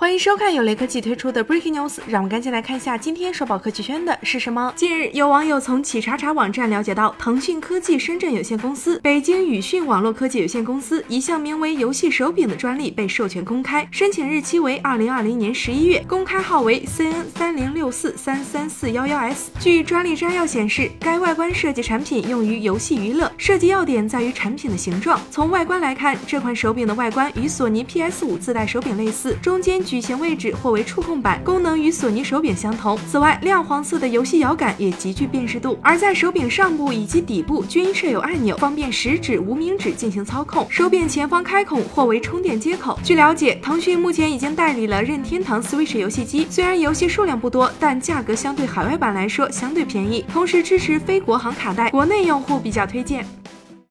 [0.00, 4.72] 欢迎收看由雷科技推出的 Breaking News，让我们赶紧来看一下今天首宝科技圈的是什么。
[4.74, 19.50] 近日，有网友从企查查网站了解到，腾讯科技深圳有限公司、北京宇讯网络科技有限公司一项名为“游戏手柄”的专利被授权公开，申请日期为二零二零年十一月，公开号为 CN 三零六四三三四幺幺 S。
[19.60, 25.20] 据专利摘要显示，该外观设计产品用于游戏娱乐，设计要点在于产品的形状。
[25.30, 29.78] 从外观来看，这款手柄的外观与索尼 PS 五自带手柄类似，中间。
[30.00, 32.98] 矩形位置或为触控板，功能与索尼手柄相同。
[33.06, 35.78] 此外，亮黄色的游戏摇杆也极具辨识度。
[35.82, 40.66] 而在手柄上部以及底部均设有按钮，方便食指、无名指进行操控。
[40.70, 42.98] 手柄前方开孔或为充电接口。
[43.04, 53.39] 据了解，腾讯目前已经代理了任天堂 Switch 游戏机，虽然游戏数量不多，但价格相对海外版来说相对便宜，同时支持非国行卡带，国内用户比较推荐。